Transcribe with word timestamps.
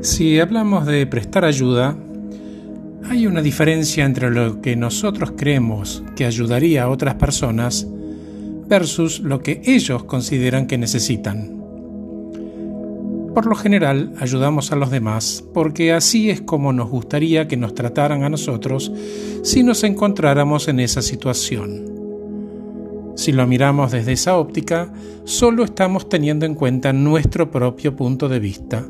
Si 0.00 0.38
hablamos 0.38 0.86
de 0.86 1.04
prestar 1.08 1.44
ayuda, 1.44 1.96
hay 3.10 3.26
una 3.26 3.42
diferencia 3.42 4.04
entre 4.04 4.30
lo 4.30 4.60
que 4.60 4.76
nosotros 4.76 5.32
creemos 5.36 6.04
que 6.14 6.24
ayudaría 6.24 6.84
a 6.84 6.88
otras 6.88 7.16
personas 7.16 7.84
versus 8.68 9.18
lo 9.18 9.40
que 9.40 9.60
ellos 9.64 10.04
consideran 10.04 10.68
que 10.68 10.78
necesitan. 10.78 11.58
Por 13.34 13.46
lo 13.46 13.56
general, 13.56 14.12
ayudamos 14.20 14.70
a 14.70 14.76
los 14.76 14.90
demás 14.90 15.44
porque 15.52 15.92
así 15.92 16.30
es 16.30 16.42
como 16.42 16.72
nos 16.72 16.88
gustaría 16.88 17.48
que 17.48 17.56
nos 17.56 17.74
trataran 17.74 18.22
a 18.22 18.30
nosotros 18.30 18.92
si 19.42 19.64
nos 19.64 19.82
encontráramos 19.82 20.68
en 20.68 20.78
esa 20.78 21.02
situación. 21.02 21.86
Si 23.16 23.32
lo 23.32 23.44
miramos 23.48 23.90
desde 23.90 24.12
esa 24.12 24.36
óptica, 24.36 24.92
solo 25.24 25.64
estamos 25.64 26.08
teniendo 26.08 26.46
en 26.46 26.54
cuenta 26.54 26.92
nuestro 26.92 27.50
propio 27.50 27.96
punto 27.96 28.28
de 28.28 28.38
vista. 28.38 28.86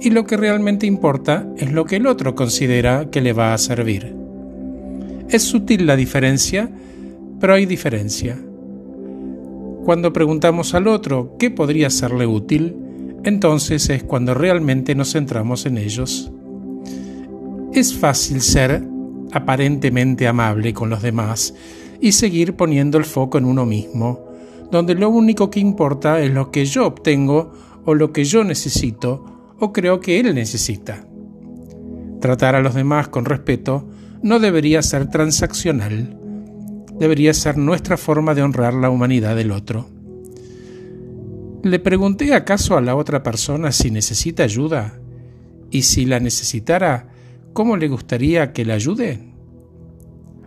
Y 0.00 0.10
lo 0.10 0.24
que 0.26 0.36
realmente 0.36 0.86
importa 0.86 1.46
es 1.56 1.72
lo 1.72 1.84
que 1.84 1.96
el 1.96 2.06
otro 2.06 2.34
considera 2.34 3.10
que 3.10 3.20
le 3.20 3.32
va 3.32 3.54
a 3.54 3.58
servir. 3.58 4.14
Es 5.28 5.42
sutil 5.42 5.86
la 5.86 5.96
diferencia, 5.96 6.70
pero 7.40 7.54
hay 7.54 7.66
diferencia. 7.66 8.38
Cuando 9.84 10.12
preguntamos 10.12 10.74
al 10.74 10.88
otro 10.88 11.36
qué 11.38 11.50
podría 11.50 11.90
serle 11.90 12.26
útil, 12.26 12.76
entonces 13.24 13.88
es 13.90 14.04
cuando 14.04 14.34
realmente 14.34 14.94
nos 14.94 15.12
centramos 15.12 15.66
en 15.66 15.78
ellos. 15.78 16.30
Es 17.72 17.94
fácil 17.94 18.40
ser 18.40 18.82
aparentemente 19.32 20.28
amable 20.28 20.72
con 20.72 20.90
los 20.90 21.02
demás 21.02 21.54
y 22.00 22.12
seguir 22.12 22.54
poniendo 22.54 22.98
el 22.98 23.04
foco 23.04 23.38
en 23.38 23.46
uno 23.46 23.66
mismo, 23.66 24.20
donde 24.70 24.94
lo 24.94 25.08
único 25.08 25.50
que 25.50 25.60
importa 25.60 26.20
es 26.20 26.30
lo 26.30 26.50
que 26.50 26.66
yo 26.66 26.86
obtengo 26.86 27.52
o 27.84 27.94
lo 27.94 28.12
que 28.12 28.24
yo 28.24 28.44
necesito 28.44 29.33
o 29.58 29.72
creo 29.72 30.00
que 30.00 30.20
él 30.20 30.34
necesita. 30.34 31.06
Tratar 32.20 32.54
a 32.54 32.60
los 32.60 32.74
demás 32.74 33.08
con 33.08 33.24
respeto 33.24 33.88
no 34.22 34.38
debería 34.38 34.82
ser 34.82 35.10
transaccional, 35.10 36.18
debería 36.98 37.34
ser 37.34 37.58
nuestra 37.58 37.96
forma 37.96 38.34
de 38.34 38.42
honrar 38.42 38.74
la 38.74 38.90
humanidad 38.90 39.36
del 39.36 39.50
otro. 39.50 39.88
¿Le 41.62 41.78
pregunté 41.78 42.34
acaso 42.34 42.76
a 42.76 42.80
la 42.80 42.94
otra 42.94 43.22
persona 43.22 43.72
si 43.72 43.90
necesita 43.90 44.42
ayuda? 44.42 44.98
Y 45.70 45.82
si 45.82 46.04
la 46.04 46.20
necesitara, 46.20 47.08
¿cómo 47.52 47.76
le 47.76 47.88
gustaría 47.88 48.52
que 48.52 48.64
la 48.64 48.74
ayude? 48.74 49.20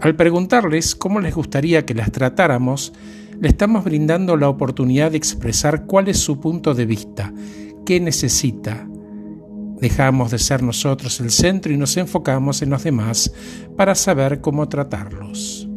Al 0.00 0.16
preguntarles 0.16 0.94
cómo 0.94 1.20
les 1.20 1.34
gustaría 1.34 1.86
que 1.86 1.94
las 1.94 2.10
tratáramos, 2.10 2.92
le 3.40 3.48
estamos 3.48 3.84
brindando 3.84 4.36
la 4.36 4.48
oportunidad 4.48 5.10
de 5.10 5.16
expresar 5.16 5.86
cuál 5.86 6.08
es 6.08 6.18
su 6.18 6.40
punto 6.40 6.74
de 6.74 6.86
vista, 6.86 7.32
qué 7.86 8.00
necesita. 8.00 8.88
Dejamos 9.82 10.30
de 10.30 10.38
ser 10.38 10.62
nosotros 10.62 11.18
el 11.18 11.32
centro 11.32 11.72
y 11.72 11.76
nos 11.76 11.96
enfocamos 11.96 12.62
en 12.62 12.70
los 12.70 12.84
demás 12.84 13.32
para 13.76 13.96
saber 13.96 14.40
cómo 14.40 14.68
tratarlos. 14.68 15.68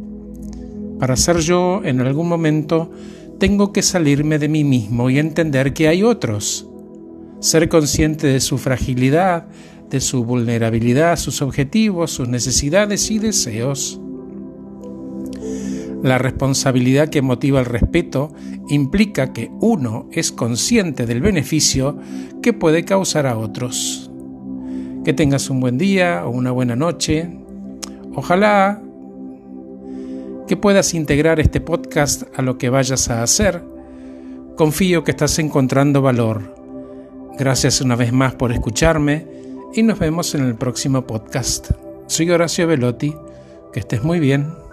Para 1.00 1.16
ser 1.16 1.38
yo, 1.38 1.80
en 1.82 2.00
algún 2.00 2.28
momento, 2.28 2.92
tengo 3.40 3.72
que 3.72 3.82
salirme 3.82 4.38
de 4.38 4.48
mí 4.48 4.62
mismo 4.62 5.10
y 5.10 5.18
entender 5.18 5.74
que 5.74 5.88
hay 5.88 6.04
otros. 6.04 6.68
Ser 7.40 7.68
consciente 7.68 8.28
de 8.28 8.38
su 8.38 8.58
fragilidad, 8.58 9.48
de 9.90 10.00
su 10.00 10.24
vulnerabilidad, 10.24 11.16
sus 11.16 11.42
objetivos, 11.42 12.12
sus 12.12 12.28
necesidades 12.28 13.10
y 13.10 13.18
deseos. 13.18 14.00
La 16.02 16.18
responsabilidad 16.18 17.08
que 17.08 17.22
motiva 17.22 17.60
el 17.60 17.66
respeto 17.66 18.32
implica 18.68 19.32
que 19.32 19.50
uno 19.60 20.08
es 20.12 20.30
consciente 20.30 21.06
del 21.06 21.20
beneficio 21.20 21.98
que 22.42 22.52
puede 22.52 22.84
causar 22.84 23.26
a 23.26 23.38
otros. 23.38 24.10
Que 25.04 25.12
tengas 25.12 25.50
un 25.50 25.60
buen 25.60 25.78
día 25.78 26.22
o 26.26 26.30
una 26.30 26.50
buena 26.50 26.76
noche. 26.76 27.28
Ojalá 28.14 28.82
que 30.46 30.56
puedas 30.56 30.94
integrar 30.94 31.40
este 31.40 31.60
podcast 31.60 32.24
a 32.36 32.42
lo 32.42 32.58
que 32.58 32.70
vayas 32.70 33.10
a 33.10 33.22
hacer. 33.22 33.62
Confío 34.56 35.02
que 35.04 35.10
estás 35.10 35.38
encontrando 35.38 36.02
valor. 36.02 36.54
Gracias 37.38 37.80
una 37.80 37.96
vez 37.96 38.12
más 38.12 38.34
por 38.34 38.52
escucharme 38.52 39.26
y 39.74 39.82
nos 39.82 39.98
vemos 39.98 40.34
en 40.34 40.44
el 40.44 40.54
próximo 40.54 41.06
podcast. 41.06 41.70
Soy 42.06 42.30
Horacio 42.30 42.66
Velotti, 42.66 43.14
que 43.72 43.80
estés 43.80 44.02
muy 44.02 44.20
bien. 44.20 44.65